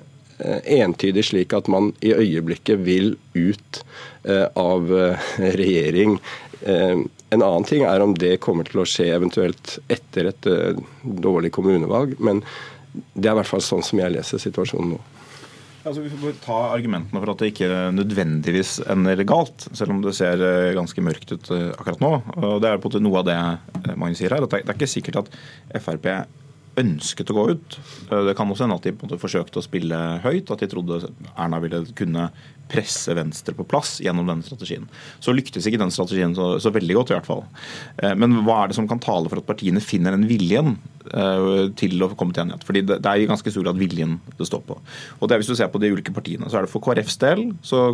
entydig 0.64 1.24
slik 1.28 1.54
at 1.56 1.68
man 1.72 1.92
i 2.04 2.12
øyeblikket 2.14 2.82
vil 2.86 3.14
ut 3.34 3.82
eh, 4.24 4.46
av 4.58 4.92
eh, 4.96 5.30
regjering. 5.58 6.18
En 6.62 7.42
annen 7.42 7.64
ting 7.66 7.82
er 7.82 8.02
om 8.04 8.12
det 8.14 8.36
kommer 8.44 8.68
til 8.68 8.84
å 8.84 8.86
skje 8.86 9.08
eventuelt 9.10 9.80
etter 9.90 10.28
et 10.30 10.46
dårlig 11.02 11.50
kommunevalg, 11.56 12.12
men 12.22 12.38
det 13.16 13.26
er 13.26 13.32
i 13.32 13.38
hvert 13.40 13.50
fall 13.50 13.64
sånn 13.66 13.82
som 13.82 13.98
jeg 13.98 14.14
leser 14.14 14.38
situasjonen 14.38 14.92
nå. 14.92 15.00
Altså, 15.82 16.04
vi 16.04 16.12
får 16.12 16.36
ta 16.44 16.58
argumentene 16.70 17.18
for 17.18 17.32
at 17.32 17.42
det 17.42 17.48
ikke 17.50 17.80
nødvendigvis 17.96 18.76
ender 18.94 19.24
galt, 19.26 19.66
selv 19.74 19.96
om 19.96 20.04
det 20.04 20.14
ser 20.14 20.44
ganske 20.76 21.02
mørkt 21.02 21.34
ut 21.34 21.50
akkurat 21.50 22.04
nå. 22.04 22.12
Og 22.36 22.62
Det 22.62 22.70
er 22.70 22.78
på 22.78 22.86
en 22.86 22.92
måte 22.92 23.02
noe 23.02 23.24
av 23.24 23.26
det 23.26 23.96
Magnus 23.96 24.22
sier 24.22 24.36
her. 24.36 24.46
at 24.46 24.54
Det 24.54 24.62
er 24.62 24.78
ikke 24.78 24.92
sikkert 24.92 25.24
at 25.24 25.34
Frp 25.82 26.06
ønsket 26.80 27.30
å 27.32 27.36
gå 27.36 27.44
ut. 27.52 27.76
Eh, 28.10 28.24
det 28.28 28.36
kan 28.38 28.50
også 28.50 28.66
hende 28.66 28.78
at 28.78 28.86
de 28.86 28.94
på 28.94 29.04
en 29.04 29.10
måte 29.10 29.20
forsøkte 29.20 29.60
å 29.60 29.64
spille 29.64 29.98
høyt, 30.24 30.50
at 30.52 30.64
de 30.64 30.70
trodde 30.72 31.02
Erna 31.34 31.60
ville 31.62 31.84
kunne 31.98 32.30
presse 32.72 33.12
Venstre 33.16 33.54
på 33.56 33.66
plass 33.68 33.98
gjennom 34.02 34.28
denne 34.28 34.46
strategien. 34.46 34.86
Så 35.20 35.34
lyktes 35.36 35.66
ikke 35.68 35.80
den 35.82 35.92
strategien 35.92 36.34
så, 36.36 36.54
så, 36.62 36.72
veldig 36.72 36.96
godt, 36.96 37.12
i 37.12 37.16
hvert 37.18 37.28
fall. 37.28 37.44
Eh, 38.00 38.14
men 38.18 38.42
hva 38.46 38.62
er 38.62 38.72
det 38.72 38.78
som 38.78 38.88
kan 38.88 39.02
tale 39.02 39.30
for 39.32 39.42
at 39.42 39.48
partiene 39.48 39.82
finner 39.84 40.16
den 40.16 40.28
viljen 40.30 40.76
til 41.78 42.04
å 42.04 42.10
komme 42.18 42.34
til 42.34 42.44
enighet? 42.44 42.64
Fordi 42.66 42.84
det, 42.86 42.98
det 43.02 43.10
er 43.10 43.22
i 43.22 43.28
ganske 43.30 43.52
stor 43.52 43.66
grad 43.66 43.80
viljen 43.80 44.18
det 44.38 44.48
står 44.48 44.62
på. 44.68 44.78
Og 45.18 45.28
det 45.28 45.34
er 45.34 45.42
Hvis 45.42 45.50
du 45.52 45.56
ser 45.58 45.70
på 45.72 45.80
de 45.82 45.90
ulike 45.92 46.14
partiene, 46.14 46.48
så 46.50 46.60
er 46.60 46.66
det 46.66 46.72
for 46.72 46.84
KrFs 46.84 47.18
del 47.22 47.48
så 47.66 47.92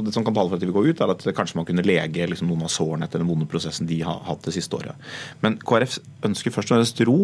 det 0.00 0.12
som 0.12 0.24
kan 0.26 0.34
tale 0.34 0.50
for 0.50 0.58
at 0.58 0.62
de 0.62 0.68
vil 0.68 0.76
gå 0.76 0.82
ut, 0.90 1.00
er 1.00 1.12
at 1.12 1.24
kanskje 1.36 1.56
man 1.60 1.66
kunne 1.68 1.84
lege 1.86 2.26
liksom, 2.26 2.50
noen 2.50 2.66
av 2.66 2.72
sårene 2.74 3.06
etter 3.06 3.22
den 3.22 3.28
vonde 3.30 3.46
prosessen 3.48 3.88
de 3.88 4.00
har 4.04 4.18
hatt 4.26 4.42
det 4.44 4.54
siste 4.56 4.76
året. 4.76 4.98
Men 5.44 5.56
KrF 5.62 5.98
ønsker 6.26 6.54
først 6.54 6.72
og 6.72 6.78
fremst 6.80 7.02
ro, 7.08 7.18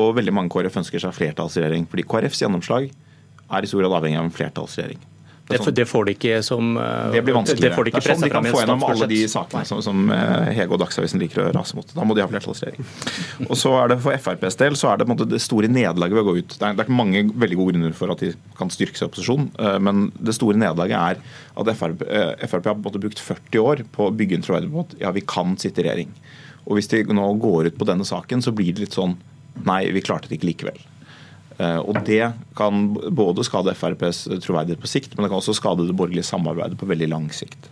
og 0.00 0.16
veldig 0.16 0.34
mange 0.34 0.52
KrF 0.54 0.80
ønsker 0.80 1.02
seg 1.02 1.14
flertallsregjering. 1.16 1.86
Fordi 1.90 2.06
KrFs 2.08 2.42
gjennomslag 2.42 2.90
er 2.90 3.62
i 3.62 3.70
stor 3.70 3.84
grad 3.84 3.98
avhengig 4.00 4.20
av 4.20 4.28
en 4.28 4.34
flertallsregjering. 4.34 5.02
Det, 5.50 5.58
sånn. 5.60 5.74
det, 5.74 5.86
får 5.90 6.06
de 6.06 6.14
ikke 6.16 6.40
som 6.46 6.76
eh, 6.78 7.10
Det 7.14 7.22
blir 7.26 7.36
vanskeligere. 7.36 7.72
Det 7.72 7.78
får 7.78 7.88
de 7.88 7.92
ikke 7.92 8.02
sånn 8.04 8.24
de 8.24 8.30
kan 8.32 8.48
få 8.48 8.62
gjennom 8.62 8.84
alle 8.86 9.08
de 9.10 9.20
sakene 9.30 9.66
som, 9.68 9.82
som 9.84 10.12
eh, 10.14 10.50
Hege 10.56 10.76
og 10.76 10.82
Dagsavisen 10.82 11.22
liker 11.22 11.42
å 11.44 11.48
rase 11.56 11.78
mot. 11.78 11.94
Da 11.96 12.06
må 12.06 12.16
de 12.16 12.24
ha 12.24 12.28
flertallsregjering. 12.30 12.88
Og 13.48 13.56
så 13.58 13.74
er 13.80 13.92
det 13.92 14.00
For 14.04 14.16
FrPs 14.16 14.60
del 14.60 14.78
så 14.78 14.92
er 14.92 15.00
det 15.00 15.08
måte 15.10 15.28
det 15.28 15.42
store 15.42 15.70
nederlaget 15.70 16.18
ved 16.18 16.24
å 16.24 16.28
gå 16.30 16.36
ut. 16.40 16.56
Det 16.56 16.68
er, 16.68 16.76
det 16.78 16.86
er 16.86 17.00
mange 17.00 17.24
veldig 17.44 17.60
gode 17.60 17.76
grunner 17.76 17.96
for 17.96 18.14
at 18.14 18.22
de 18.24 18.32
kan 18.58 18.72
styrke 18.72 18.98
seg 18.98 19.08
i 19.08 19.10
opposisjon, 19.10 19.50
eh, 19.58 19.78
men 19.82 20.08
det 20.18 20.36
store 20.36 20.60
nederlaget 20.60 20.98
er 21.00 21.24
at 21.60 21.72
Frp, 21.80 22.06
Frp 22.46 22.70
har 22.70 22.78
måte 22.78 23.02
brukt 23.02 23.20
40 23.20 23.64
år 23.64 23.82
på 23.94 24.06
å 24.06 24.14
bygge 24.14 24.38
en 24.38 24.46
troverdighet 24.46 24.76
på 24.76 24.86
at 24.86 24.94
ja, 25.02 25.12
vi 25.16 25.24
kan 25.26 25.56
sitte 25.60 25.82
i 25.82 25.88
regjering. 25.88 26.14
Og 26.68 26.78
Hvis 26.78 26.90
de 26.92 27.02
nå 27.10 27.26
går 27.42 27.70
ut 27.70 27.78
på 27.80 27.88
denne 27.88 28.06
saken, 28.06 28.44
så 28.44 28.54
blir 28.54 28.72
det 28.74 28.86
litt 28.86 28.96
sånn 28.96 29.18
Nei, 29.66 29.90
vi 29.92 30.00
klarte 30.00 30.30
det 30.30 30.38
ikke 30.38 30.46
likevel. 30.52 30.78
Eh, 31.60 31.80
og 31.84 32.00
Det 32.06 32.32
kan 32.56 32.86
både 32.94 33.44
skade 33.44 33.74
FrPs 33.76 34.24
troverdighet 34.40 34.80
på 34.80 34.88
sikt, 34.88 35.14
men 35.14 35.24
det 35.24 35.32
kan 35.32 35.40
også 35.40 35.56
skade 35.58 35.86
det 35.88 35.96
borgerlige 35.96 36.28
samarbeidet 36.28 36.78
på 36.80 36.88
veldig 36.88 37.08
lang 37.10 37.28
sikt. 37.34 37.68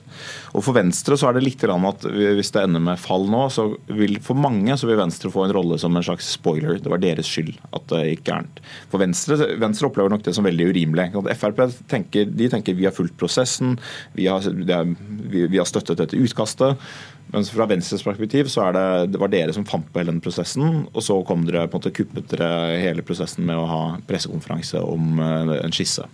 Og 0.53 0.65
For 0.67 0.77
Venstre 0.77 1.17
så 1.19 1.29
er 1.29 1.37
det 1.37 1.45
litt 1.47 1.65
at 1.65 2.07
hvis 2.09 2.51
det 2.55 2.65
ender 2.65 2.83
med 2.83 3.01
fall 3.01 3.29
nå, 3.31 3.45
så 3.55 3.69
vil 3.87 4.19
for 4.25 4.39
mange 4.39 4.75
så 4.79 4.89
vil 4.89 4.99
Venstre 5.01 5.31
få 5.33 5.47
en 5.47 5.55
rolle 5.55 5.79
som 5.81 5.97
en 5.97 6.05
slags 6.05 6.29
spoiler. 6.37 6.81
Det 6.83 6.91
var 6.91 7.03
deres 7.03 7.29
skyld 7.29 7.55
at 7.73 7.87
det 7.93 8.03
gikk 8.11 8.25
gærent. 8.29 8.63
For 8.91 9.03
Venstre, 9.03 9.39
Venstre 9.63 9.89
opplever 9.89 10.13
nok 10.13 10.25
det 10.27 10.35
som 10.37 10.47
veldig 10.47 10.71
urimelig. 10.73 11.11
At 11.15 11.39
Frp 11.39 11.63
tenker, 11.91 12.27
de 12.29 12.51
tenker 12.51 12.77
vi 12.79 12.89
har 12.89 12.97
fulgt 12.97 13.17
prosessen, 13.21 13.79
vi 14.19 14.27
har, 14.27 14.45
vi 14.49 15.47
har 15.59 15.69
støttet 15.69 16.03
dette 16.03 16.19
utkastet. 16.19 16.83
Mens 17.33 17.51
fra 17.53 17.67
Venstres 17.69 18.05
perspektiv 18.05 18.49
så 18.49 18.69
er 18.69 18.77
det, 18.77 18.85
det 19.13 19.21
var 19.21 19.31
dere 19.33 19.53
som 19.53 19.67
fant 19.69 19.89
på 19.93 20.01
hele 20.01 20.15
den 20.15 20.23
prosessen, 20.25 20.87
og 20.95 21.05
så 21.05 21.19
kom 21.29 21.45
dere 21.45 21.67
på 21.69 21.77
en 21.77 21.83
måte 21.83 21.93
kuppet 21.97 22.31
dere 22.33 22.79
hele 22.81 23.05
prosessen 23.05 23.45
med 23.49 23.59
å 23.59 23.67
ha 23.69 23.83
pressekonferanse 24.09 24.81
om 24.81 25.21
uh, 25.21 25.59
en 25.59 25.75
skisse. 25.75 26.07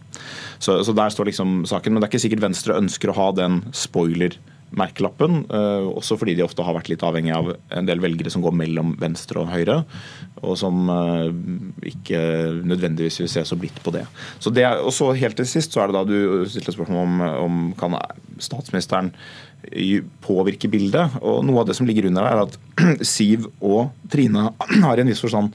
Så, 0.58 0.80
så, 0.82 0.94
der 0.96 1.14
står 1.14 1.30
liksom 1.30 1.62
saken. 1.70 1.94
Men 1.94 2.02
det 2.02 2.08
er 2.08 2.14
ikke 2.14 2.24
sikkert 2.26 2.44
Venstre 2.48 2.78
ønsker 2.80 3.12
å 3.12 3.18
ha 3.18 3.28
den 3.36 3.62
spoiler 3.76 4.34
merkelappen, 4.78 5.44
uh, 5.50 5.86
også 5.94 6.18
fordi 6.20 6.36
de 6.38 6.44
ofte 6.46 6.64
har 6.64 6.76
vært 6.76 6.90
litt 6.92 7.04
avhengig 7.06 7.34
av 7.36 7.52
en 7.54 7.88
del 7.88 8.02
velgere 8.02 8.32
som 8.32 8.44
går 8.44 8.54
mellom 8.58 8.94
venstre 9.00 9.42
og 9.42 9.52
høyre, 9.52 9.80
og 10.42 10.58
som 10.60 10.90
uh, 10.90 11.30
ikke 11.86 12.20
nødvendigvis 12.66 13.22
vil 13.22 13.32
se 13.32 13.44
så 13.46 13.58
blidt 13.60 13.80
på 13.84 13.94
det. 13.94 14.04
Så 14.42 14.52
det 14.54 14.66
og 14.74 14.92
så 14.92 15.12
Helt 15.14 15.36
til 15.38 15.46
sist 15.46 15.72
så 15.72 15.84
er 15.84 15.90
det 15.90 15.94
da 15.94 16.00
du 16.08 16.48
stilte 16.50 16.72
spørsmål 16.74 17.04
om, 17.04 17.20
om 17.44 17.58
kan 17.78 17.94
statsministeren 18.42 19.12
påvirke 20.24 20.68
bildet. 20.68 21.14
Og 21.22 21.44
Noe 21.46 21.62
av 21.62 21.68
det 21.68 21.76
som 21.78 21.86
ligger 21.86 22.08
under, 22.10 22.26
er 22.26 22.42
at 22.42 22.58
Siv 23.14 23.46
og 23.60 23.94
Trine 24.12 24.50
har 24.84 24.98
i 24.98 25.04
en 25.04 25.12
viss 25.12 25.22
forstand 25.24 25.54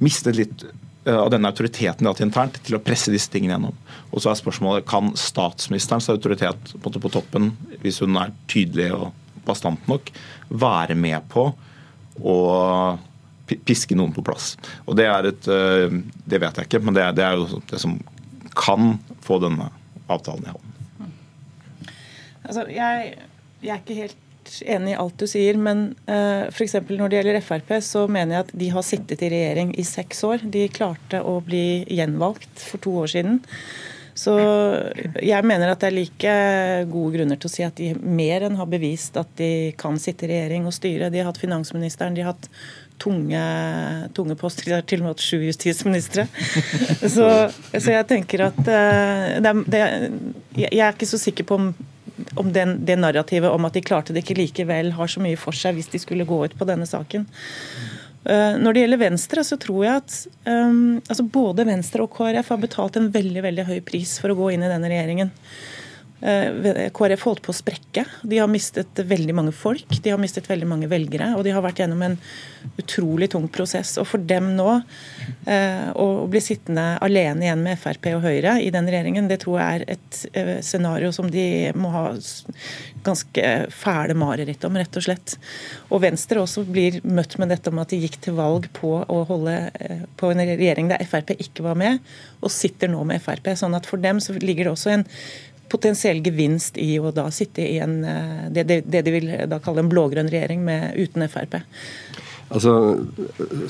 mistet 0.00 0.38
litt 0.38 0.64
eh, 0.64 0.76
av 1.08 1.30
denne 1.32 1.48
autoriteten 1.48 2.02
de 2.02 2.08
har 2.08 2.14
hatt 2.14 2.24
internt, 2.24 2.58
til 2.66 2.76
å 2.76 2.82
presse 2.84 3.12
disse 3.12 3.30
tingene 3.32 3.56
gjennom. 3.56 3.76
Og 4.10 4.22
så 4.22 4.32
er 4.32 4.40
spørsmålet, 4.40 4.86
Kan 4.88 5.14
statsministerens 5.16 6.10
autoritet 6.12 6.74
på, 6.82 6.92
på 6.92 7.12
toppen, 7.12 7.52
hvis 7.80 8.02
hun 8.04 8.18
er 8.20 8.34
tydelig 8.50 8.90
og 8.96 9.10
bastant 9.46 9.88
nok, 9.88 10.12
være 10.50 10.96
med 10.98 11.24
på 11.32 11.46
å 12.20 12.36
piske 13.48 13.96
noen 13.96 14.12
på 14.16 14.24
plass? 14.26 14.52
Og 14.86 14.98
Det 15.00 15.08
er 15.08 15.30
et, 15.32 15.48
eh, 15.48 16.00
det 16.26 16.42
vet 16.42 16.60
jeg 16.60 16.68
ikke, 16.68 16.82
men 16.84 16.96
det 16.96 17.06
er, 17.06 17.16
det 17.16 17.24
er 17.24 17.40
jo 17.40 17.62
det 17.70 17.80
som 17.80 17.96
kan 18.56 18.98
få 19.24 19.40
denne 19.40 19.70
avtalen 20.10 20.44
i 20.44 20.52
hånden. 20.52 21.16
Altså, 22.44 22.64
jeg 22.72 23.14
jeg 23.60 23.74
er 23.74 23.80
ikke 23.82 23.98
helt 23.98 24.20
enig 24.66 24.94
i 24.94 24.98
alt 24.98 25.20
du 25.20 25.26
sier, 25.30 25.58
men 25.60 25.90
uh, 26.08 26.14
eh, 26.14 26.48
f.eks. 26.50 26.78
når 26.88 27.12
det 27.12 27.20
gjelder 27.20 27.44
Frp, 27.44 27.72
så 27.84 28.06
mener 28.10 28.36
jeg 28.36 28.46
at 28.46 28.52
de 28.62 28.72
har 28.74 28.86
sittet 28.86 29.22
i 29.24 29.30
regjering 29.32 29.72
i 29.78 29.86
seks 29.86 30.24
år. 30.28 30.44
De 30.44 30.66
klarte 30.72 31.22
å 31.22 31.38
bli 31.44 31.84
gjenvalgt 31.88 32.66
for 32.70 32.82
to 32.82 32.98
år 33.04 33.14
siden. 33.14 33.40
Så 34.20 34.34
jeg 35.22 35.46
mener 35.46 35.70
at 35.70 35.80
det 35.80 35.88
er 35.88 35.96
like 35.96 36.32
gode 36.90 37.14
grunner 37.14 37.38
til 37.40 37.48
å 37.48 37.52
si 37.52 37.64
at 37.64 37.78
de 37.78 37.92
mer 37.96 38.44
enn 38.44 38.58
har 38.58 38.68
bevist 38.68 39.16
at 39.20 39.30
de 39.38 39.70
kan 39.80 39.96
sitte 40.02 40.26
i 40.26 40.32
regjering 40.32 40.66
og 40.68 40.76
styre. 40.76 41.08
De 41.12 41.22
har 41.22 41.30
hatt 41.30 41.40
finansministeren, 41.40 42.16
de 42.16 42.24
har 42.26 42.34
hatt 42.34 42.50
tunge, 43.00 43.44
tunge 44.16 44.36
poster. 44.36 44.68
De 44.68 44.76
har 44.76 44.84
til 44.84 45.00
og 45.00 45.06
med 45.06 45.14
hatt 45.14 45.24
sju 45.24 45.38
justisministre. 45.46 46.26
Så, 47.14 47.26
så, 47.72 47.86
jeg 47.94 48.06
tenker 48.10 48.44
at 48.50 48.58
uh, 48.60 49.40
det 49.40 49.52
det, 49.72 49.80
Jeg 50.58 50.82
er 50.84 50.92
ikke 50.92 51.08
så 51.08 51.18
sikker 51.20 51.46
på 51.48 51.56
om 51.56 51.70
om 52.40 52.52
den, 52.52 52.78
det 52.86 52.98
narrativet 53.00 53.50
om 53.50 53.66
at 53.68 53.76
de 53.76 53.84
klarte 53.84 54.14
det 54.14 54.24
ikke 54.24 54.38
likevel, 54.38 54.92
har 54.96 55.10
så 55.10 55.22
mye 55.22 55.38
for 55.40 55.56
seg 55.56 55.78
hvis 55.78 55.90
de 55.92 56.00
skulle 56.02 56.28
gå 56.28 56.42
ut 56.44 56.56
på 56.58 56.68
denne 56.68 56.88
saken. 56.88 57.26
Uh, 58.20 58.56
når 58.60 58.76
det 58.76 58.84
gjelder 58.84 59.00
Venstre, 59.00 59.44
så 59.46 59.56
tror 59.60 59.84
jeg 59.86 60.02
at 60.02 60.16
um, 60.44 60.98
altså 61.06 61.24
både 61.24 61.64
Venstre 61.68 62.04
og 62.04 62.12
KrF 62.16 62.52
har 62.52 62.60
betalt 62.60 62.98
en 63.00 63.08
veldig 63.14 63.44
veldig 63.46 63.68
høy 63.70 63.78
pris 63.86 64.18
for 64.20 64.32
å 64.32 64.36
gå 64.42 64.50
inn 64.54 64.66
i 64.66 64.72
denne 64.72 64.90
regjeringen. 64.92 65.32
Eh, 66.20 66.90
KrF 66.92 67.22
holdt 67.24 67.42
på 67.46 67.52
å 67.52 67.56
sprekke. 67.56 68.04
De 68.22 68.40
har 68.40 68.48
mistet 68.50 69.00
veldig 69.08 69.34
mange 69.36 69.54
folk, 69.56 69.88
de 70.02 70.12
har 70.12 70.20
mistet 70.20 70.48
veldig 70.50 70.68
mange 70.68 70.90
velgere. 70.90 71.32
Og 71.38 71.44
de 71.46 71.54
har 71.54 71.64
vært 71.64 71.80
gjennom 71.80 72.02
en 72.04 72.18
utrolig 72.80 73.30
tung 73.32 73.48
prosess. 73.48 73.96
Og 74.00 74.08
for 74.10 74.20
dem 74.20 74.52
nå 74.58 74.68
eh, 75.48 75.88
å 75.96 76.26
bli 76.30 76.42
sittende 76.44 76.98
alene 77.00 77.46
igjen 77.46 77.64
med 77.64 77.80
Frp 77.80 78.10
og 78.18 78.26
Høyre 78.26 78.58
i 78.60 78.68
den 78.74 78.90
regjeringen, 78.90 79.30
det 79.30 79.40
tror 79.44 79.60
jeg 79.60 79.80
er 79.80 79.86
et 79.96 80.20
eh, 80.34 80.52
scenario 80.64 81.12
som 81.16 81.30
de 81.32 81.46
må 81.78 81.92
ha 81.94 82.04
ganske 83.04 83.46
fæle 83.72 84.16
mareritt 84.18 84.64
om, 84.68 84.76
rett 84.76 85.00
og 85.00 85.06
slett. 85.06 85.38
Og 85.88 86.04
Venstre 86.04 86.42
også 86.44 86.66
blir 86.68 87.00
møtt 87.06 87.38
med 87.40 87.48
dette 87.54 87.72
om 87.72 87.80
at 87.80 87.94
de 87.94 88.02
gikk 88.02 88.20
til 88.26 88.36
valg 88.36 88.68
på 88.76 88.98
å 89.00 89.22
holde 89.30 89.56
på 90.20 90.32
en 90.32 90.44
regjering 90.44 90.90
der 90.92 91.08
Frp 91.08 91.32
ikke 91.38 91.64
var 91.64 91.78
med, 91.80 92.04
og 92.44 92.52
sitter 92.52 92.92
nå 92.92 93.00
med 93.08 93.22
Frp. 93.24 93.54
Sånn 93.56 93.76
at 93.76 93.88
for 93.88 94.00
dem 94.02 94.20
så 94.20 94.36
ligger 94.36 94.68
det 94.68 94.74
også 94.74 94.92
en 94.98 95.06
potensiell 95.70 96.22
gevinst 96.24 96.78
i 96.80 96.92
å 97.00 97.12
da 97.14 97.28
sitte 97.34 97.64
i 97.64 97.78
en, 97.82 98.00
eh, 98.04 98.46
det, 98.50 98.66
det, 98.68 99.04
de 99.06 99.14
vil 99.14 99.30
da 99.50 99.60
kalle 99.62 99.84
en 99.84 99.90
blå-grønn 99.92 100.30
regjering 100.32 100.64
med, 100.66 100.92
uten 100.98 101.28
Frp. 101.30 101.60
Altså, 102.50 102.72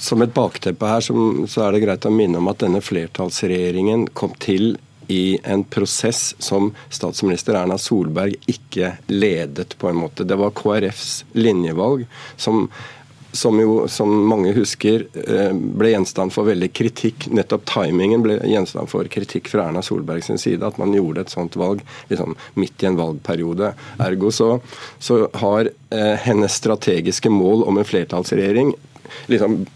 Som 0.01 0.25
et 0.25 0.33
bakteppe 0.35 0.89
her 0.89 1.05
som, 1.05 1.45
så 1.51 1.67
er 1.67 1.75
det 1.77 1.83
greit 1.85 2.07
å 2.09 2.15
minne 2.15 2.41
om 2.41 2.49
at 2.49 2.63
denne 2.63 2.81
flertallsregjeringen 2.85 4.09
kom 4.17 4.33
til 4.41 4.73
i 5.11 5.39
en 5.43 5.65
prosess 5.67 6.37
som 6.39 6.71
statsminister 6.89 7.59
Erna 7.59 7.77
Solberg 7.83 8.37
ikke 8.49 8.95
ledet, 9.11 9.75
på 9.79 9.91
en 9.91 9.99
måte. 9.99 10.25
Det 10.25 10.39
var 10.39 10.55
KrFs 10.55 11.25
linjevalg 11.35 12.07
som 12.39 12.69
som 13.33 13.61
jo, 13.61 13.89
som 13.89 14.11
mange 14.29 14.53
husker, 14.53 15.07
eh, 15.15 15.53
ble 15.53 15.93
gjenstand 15.93 16.33
for 16.35 16.49
veldig 16.49 16.71
kritikk. 16.75 17.29
Nettopp 17.31 17.67
timingen 17.71 18.25
ble 18.25 18.39
gjenstand 18.43 18.91
for 18.91 19.07
kritikk 19.13 19.49
fra 19.53 19.69
Erna 19.69 19.83
Solberg 19.83 20.25
sin 20.25 20.39
side. 20.39 20.67
At 20.67 20.79
man 20.79 20.95
gjorde 20.95 21.27
et 21.27 21.35
sånt 21.35 21.57
valg 21.61 21.85
liksom, 22.11 22.35
midt 22.55 22.83
i 22.83 22.91
en 22.91 22.99
valgperiode. 22.99 23.75
Ergo 24.03 24.33
så, 24.35 24.61
så 24.99 25.23
har 25.43 25.71
eh, 25.71 26.17
hennes 26.27 26.55
strategiske 26.55 27.31
mål 27.31 27.67
om 27.69 27.79
en 27.79 27.87
flertallsregjering 27.87 28.75
liksom 29.27 29.67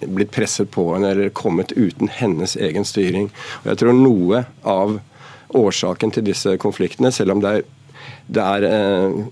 blitt 0.00 0.30
presset 0.30 0.70
på 0.70 0.84
henne 0.94 1.10
eller 1.10 1.32
kommet 1.34 1.72
uten 1.72 2.08
hennes 2.08 2.56
egen 2.56 2.86
styring. 2.86 3.30
Og 3.62 3.72
jeg 3.72 3.82
tror 3.82 3.98
noe 3.98 4.44
av 4.62 4.98
årsaken 5.52 6.14
til 6.14 6.26
disse 6.26 6.56
konfliktene, 6.62 7.12
selv 7.12 7.36
om 7.36 7.42
det 7.42 7.54
er, 7.58 7.64
det 8.32 8.48
er 8.56 8.68
eh, 8.68 9.22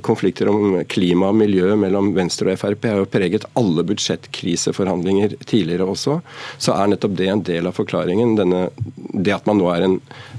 konflikter 0.00 0.48
om 0.48 0.78
klima 0.88 1.28
og 1.28 1.36
miljø 1.36 1.74
mellom 1.76 2.12
Venstre 2.16 2.54
og 2.54 2.60
Frp 2.60 2.86
har 2.88 3.00
jo 3.02 3.08
preget 3.10 3.44
alle 3.58 3.84
budsjettkriseforhandlinger 3.88 5.36
tidligere 5.44 5.88
også. 5.92 6.20
Så 6.58 6.72
er 6.76 6.92
nettopp 6.92 7.16
det 7.18 7.28
en 7.28 7.44
del 7.44 7.68
av 7.68 7.76
forklaringen. 7.76 8.34
Denne, 8.38 8.64
det 8.96 9.34
at 9.36 9.48
man 9.48 9.60
nå 9.60 9.68
er 9.74 9.86
en 9.86 9.98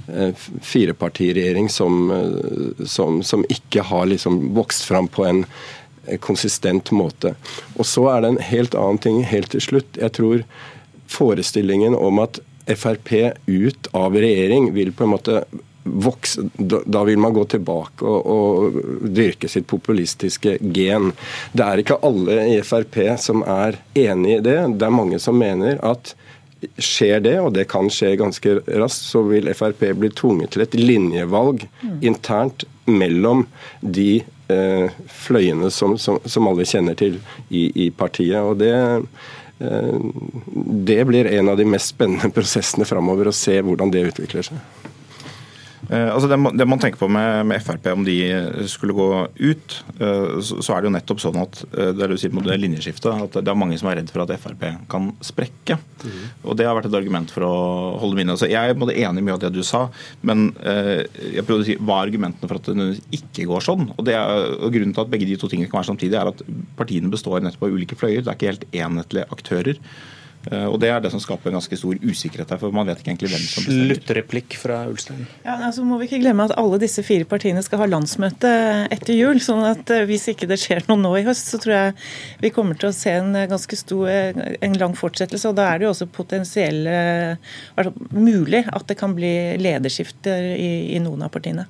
eh, 0.09 0.45
firepartiregjering 0.65 1.69
som, 1.69 2.09
eh, 2.15 2.85
som, 2.89 3.21
som, 3.23 3.45
ikke 3.53 3.85
har 3.91 4.09
liksom 4.09 4.39
vokst 4.57 4.87
fram 4.89 5.09
på 5.11 5.27
en 5.29 5.43
eh, 6.07 6.17
konsistent 6.17 6.89
måte. 6.95 7.35
Og 7.77 7.85
så 7.89 8.07
er 8.15 8.23
det 8.23 8.33
en 8.33 8.41
helt 8.49 8.79
annen 8.79 9.01
ting 9.03 9.21
helt 9.29 9.53
til 9.53 9.61
slutt. 9.61 10.01
Jeg 10.01 10.17
tror 10.17 10.47
forestillingen 11.11 11.93
om 11.99 12.23
at 12.23 12.41
Frp 12.63 13.09
ut 13.45 13.87
av 13.91 14.15
regjering 14.15 14.69
vil 14.73 14.93
på 14.95 15.03
en 15.03 15.11
måte 15.11 15.41
vokse, 15.83 16.45
da 16.85 17.03
vil 17.03 17.19
man 17.19 17.33
gå 17.35 17.43
tilbake 17.51 18.05
og, 18.07 18.27
og, 18.27 18.81
dyrke 19.03 19.49
sitt 19.51 19.67
populistiske 19.67 20.57
gen. 20.75 21.11
Det 21.51 21.65
er 21.65 21.83
ikke 21.83 21.99
alle 22.07 22.37
i 22.55 22.59
Frp 22.65 22.99
som 23.21 23.43
er 23.43 23.79
enig 23.99 24.37
i 24.37 24.43
det. 24.45 24.59
Det 24.79 24.87
er 24.87 24.95
mange 24.95 25.19
som 25.19 25.37
mener 25.39 25.81
at 25.83 26.15
skjer 26.79 27.19
det, 27.23 27.35
og 27.43 27.51
det 27.57 27.67
kan 27.71 27.89
skje 27.91 28.13
ganske 28.19 28.55
raskt, 28.79 29.09
så 29.11 29.23
vil 29.27 29.51
Frp 29.57 29.83
bli 29.99 30.11
tvunget 30.15 30.53
til 30.53 30.63
et 30.63 30.77
linjevalg 30.79 31.65
mm. 31.81 31.99
internt 32.07 32.63
mellom 32.87 33.45
de 33.81 34.23
eh, 34.51 35.03
fløyene 35.25 35.71
som, 35.71 35.97
som, 35.99 36.19
som, 36.25 36.47
alle 36.47 36.67
kjenner 36.67 36.97
til 36.99 37.19
i, 37.49 37.67
i 37.85 37.89
partiet. 37.91 38.39
og 38.39 38.59
det 38.63 38.73
eh, 38.73 39.99
det 40.87 41.03
blir 41.07 41.29
en 41.29 41.49
av 41.53 41.59
de 41.59 41.67
mest 41.67 41.93
spennende 41.93 42.31
prosessene 42.37 42.87
framover, 42.87 43.29
å 43.29 43.35
se 43.35 43.59
hvordan 43.61 43.91
det 43.93 44.07
utvikler 44.13 44.51
seg. 44.51 44.89
Eh, 45.93 46.09
altså 46.09 46.29
det, 46.31 46.37
man, 46.41 46.55
det, 46.57 46.65
man 46.69 46.81
tenker 46.81 46.97
på 46.97 47.07
med, 47.11 47.45
med, 47.49 47.61
Frp, 47.61 47.87
om 47.93 48.05
de 48.05 48.15
skulle 48.71 48.95
gå 48.97 49.07
ut, 49.37 49.75
eh, 49.99 50.39
så, 50.41 50.57
så, 50.57 50.73
er 50.73 50.81
det 50.81 50.89
jo 50.89 50.93
nettopp 50.95 51.21
sånn 51.21 51.37
at 51.43 51.59
eh, 51.69 51.91
det 51.93 52.07
er, 52.07 52.15
det 52.15 52.31
det 52.47 52.57
linjeskiftet, 52.63 53.25
at 53.27 53.37
det 53.37 53.51
er 53.51 53.59
mange 53.59 53.77
som 53.79 53.91
er 53.91 53.99
redd 54.01 54.09
for 54.13 54.23
at 54.23 54.33
Frp 54.41 54.65
kan 54.89 55.11
sprekke. 55.23 55.77
Mm. 56.03 56.23
Og 56.49 56.57
Det 56.57 56.67
har 56.67 56.77
vært 56.77 56.89
et 56.89 56.97
argument 56.97 57.33
for 57.33 57.45
å 57.45 57.53
holde 58.01 58.17
minnet. 58.17 58.33
Altså 58.37 58.49
jeg 58.49 58.57
er 58.57 58.73
enig 58.73 59.21
i 59.21 59.27
mye 59.27 59.35
av 59.37 59.43
det 59.43 59.53
du 59.53 59.61
sa, 59.65 59.85
men 60.25 60.49
jeg 60.63 61.45
prøvde 61.45 61.63
å 61.63 61.67
si 61.67 61.77
hva 61.79 61.99
er 61.99 62.09
argumentene 62.09 62.49
for 62.49 62.59
at 62.59 62.67
det 62.73 63.19
ikke 63.19 63.47
går 63.49 63.63
sånn. 63.65 63.87
Og, 63.95 64.01
det 64.07 64.17
er, 64.17 64.49
og 64.57 64.73
Grunnen 64.73 64.95
til 64.95 65.05
at 65.05 65.13
begge 65.13 65.27
de 65.29 65.37
to 65.39 65.49
tingene 65.51 65.69
kan 65.71 65.81
være 65.81 65.91
samtidig, 65.91 66.17
er 66.19 66.31
at 66.33 66.43
partiene 66.79 67.11
består 67.13 67.43
nettopp 67.43 67.67
av 67.67 67.77
ulike 67.77 67.97
fløyer. 67.99 68.23
Det 68.23 68.33
er 68.33 68.39
ikke 68.39 68.51
helt 68.51 68.67
enhetlige 68.73 69.29
aktører. 69.33 69.79
Eh, 70.51 70.65
og 70.67 70.79
Det 70.79 70.89
er 70.91 70.99
det 71.03 71.11
som 71.13 71.21
skaper 71.23 71.49
en 71.49 71.57
ganske 71.57 71.77
stor 71.79 71.99
usikkerhet 72.03 72.51
her, 72.51 72.59
for 72.59 72.75
man 72.75 72.89
vet 72.89 72.99
ikke 72.99 73.13
egentlig 73.13 73.31
hvem 73.31 73.43
som 73.43 73.63
bestemmer. 73.63 73.93
Sluttreplikk 73.93 74.57
fra 74.59 74.79
Ulstein. 74.91 75.25
Ja, 75.45 75.55
altså 75.69 75.85
må 75.87 75.99
vi 76.01 76.09
ikke 76.09 76.19
glemme 76.23 76.47
at 76.49 76.55
alle 76.59 76.79
disse 76.81 77.03
fire 77.05 77.27
partiene 77.29 77.63
skal 77.63 77.83
ha 77.83 77.89
landsmøte 77.89 78.51
etter 78.93 79.15
jul. 79.15 79.39
sånn 79.43 79.63
at 79.69 79.93
eh, 79.93 80.05
hvis 80.09 80.27
ikke 80.33 80.49
det 80.51 80.59
skjer 80.61 80.83
noe 80.89 80.99
nå 80.99 81.13
i 81.19 81.25
høst, 81.27 81.53
så 81.53 81.61
tror 81.63 81.75
jeg 81.75 81.95
vi 82.43 82.53
kommer 82.55 82.79
til 82.79 82.91
å 82.91 82.97
se 82.97 83.15
en 83.21 83.31
ganske 83.49 83.79
stor, 83.79 84.09
eh, 84.11 84.41
en 84.61 84.79
lang 84.81 84.97
fortsettelse. 84.99 85.49
og 85.49 85.59
Da 85.59 85.69
er 85.69 85.79
det 85.79 85.87
jo 85.87 85.93
også 85.93 86.11
potensielle 86.11 87.37
mulig 88.11 88.65
at 88.67 88.87
det 88.87 88.97
kan 88.99 89.15
bli 89.15 89.55
lederskifter 89.61 90.53
i, 90.57 90.95
i 90.95 90.99
noen 91.03 91.23
av 91.23 91.31
partiene. 91.33 91.67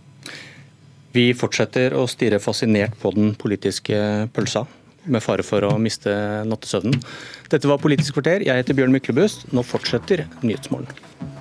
Vi 1.14 1.28
fortsetter 1.38 1.94
å 1.94 2.08
stirre 2.10 2.40
fascinert 2.42 2.96
på 2.98 3.12
den 3.14 3.36
politiske 3.38 4.30
pølsa 4.34 4.66
med 5.06 5.24
fare 5.24 5.46
for 5.46 5.66
å 5.68 5.76
miste 5.82 6.12
nattesøvnen. 6.48 7.00
Dette 7.52 7.70
var 7.70 7.82
Politisk 7.84 8.18
kvarter. 8.18 8.46
Jeg 8.46 8.64
heter 8.64 8.78
Bjørn 8.78 8.96
Myklebust. 8.96 9.48
Nå 9.54 9.66
fortsetter 9.68 10.28
Nyhetsmorgen. 10.46 11.33